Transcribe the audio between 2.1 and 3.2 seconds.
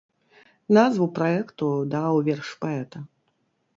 верш паэта.